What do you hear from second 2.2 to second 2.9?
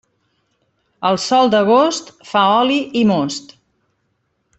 fa oli